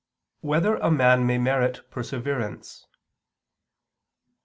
[0.41, 2.87] 9] Whether a Man May Merit Perseverance?